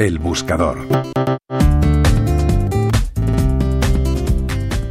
[0.00, 0.78] El buscador.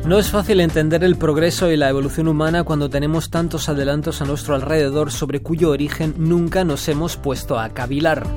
[0.06, 4.26] No es fácil entender el progreso y la evolución humana cuando tenemos tantos adelantos a
[4.26, 8.28] nuestro alrededor sobre cuyo origen nunca nos hemos puesto a cavilar.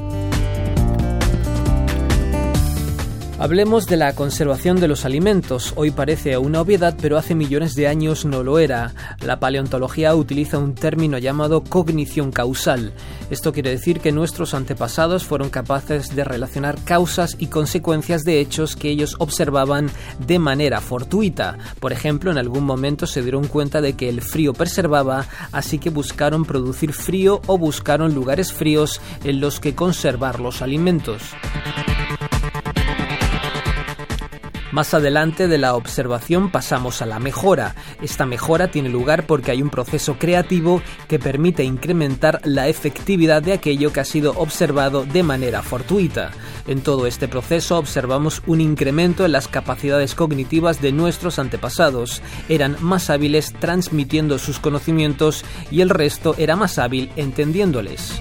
[3.43, 5.73] Hablemos de la conservación de los alimentos.
[5.75, 8.95] Hoy parece una obviedad, pero hace millones de años no lo era.
[9.21, 12.93] La paleontología utiliza un término llamado cognición causal.
[13.31, 18.77] Esto quiere decir que nuestros antepasados fueron capaces de relacionar causas y consecuencias de hechos
[18.77, 19.91] que ellos observaban
[20.25, 21.59] de manera fortuita.
[21.81, 25.91] Por ejemplo, en algún momento se dieron cuenta de que el frío preservaba, así que
[25.91, 31.23] buscaron producir frío o buscaron lugares fríos en los que conservar los alimentos.
[34.73, 37.75] Más adelante de la observación pasamos a la mejora.
[38.01, 43.53] Esta mejora tiene lugar porque hay un proceso creativo que permite incrementar la efectividad de
[43.53, 46.31] aquello que ha sido observado de manera fortuita.
[46.67, 52.23] En todo este proceso observamos un incremento en las capacidades cognitivas de nuestros antepasados.
[52.49, 58.19] Eran más hábiles transmitiendo sus conocimientos y el resto era más hábil entendiéndoles.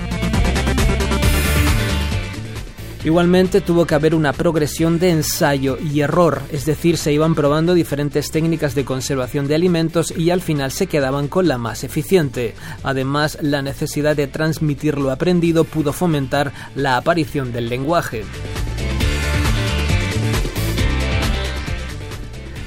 [3.04, 7.74] Igualmente tuvo que haber una progresión de ensayo y error, es decir, se iban probando
[7.74, 12.54] diferentes técnicas de conservación de alimentos y al final se quedaban con la más eficiente.
[12.84, 18.24] Además, la necesidad de transmitir lo aprendido pudo fomentar la aparición del lenguaje.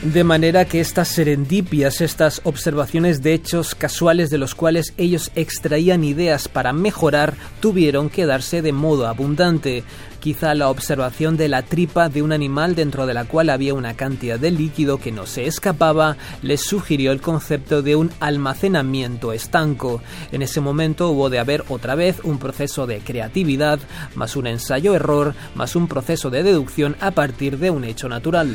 [0.04, 6.04] De manera que estas serendipias, estas observaciones de hechos casuales de los cuales ellos extraían
[6.04, 9.82] ideas para mejorar, tuvieron que darse de modo abundante.
[10.20, 13.94] Quizá la observación de la tripa de un animal dentro de la cual había una
[13.94, 20.02] cantidad de líquido que no se escapaba les sugirió el concepto de un almacenamiento estanco.
[20.32, 23.78] En ese momento hubo de haber otra vez un proceso de creatividad,
[24.14, 28.54] más un ensayo-error, más un proceso de deducción a partir de un hecho natural.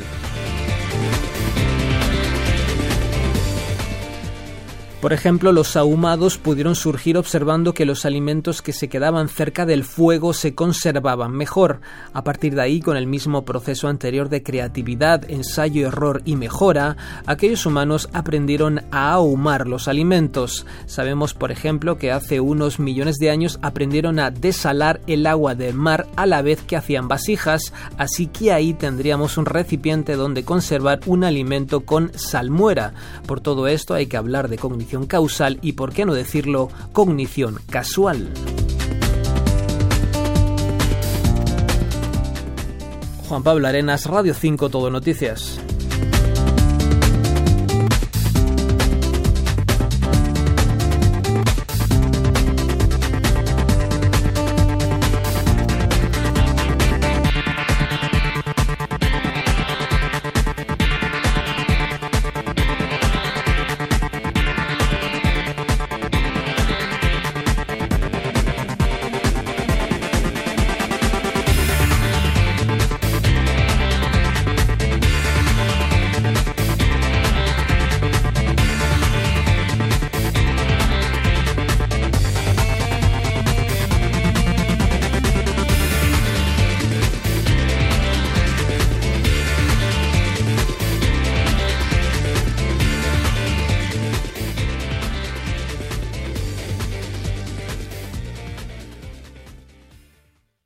[5.00, 9.84] Por ejemplo, los ahumados pudieron surgir observando que los alimentos que se quedaban cerca del
[9.84, 11.80] fuego se conservaban mejor.
[12.12, 16.98] A partir de ahí, con el mismo proceso anterior de creatividad, ensayo, error y mejora,
[17.24, 20.66] aquellos humanos aprendieron a ahumar los alimentos.
[20.84, 25.72] Sabemos, por ejemplo, que hace unos millones de años aprendieron a desalar el agua del
[25.72, 31.00] mar a la vez que hacían vasijas, así que ahí tendríamos un recipiente donde conservar
[31.06, 32.92] un alimento con salmuera.
[33.26, 37.58] Por todo esto hay que hablar de cognición causal y, por qué no decirlo, cognición
[37.70, 38.32] casual.
[43.28, 45.60] Juan Pablo Arenas, Radio 5 Todo Noticias.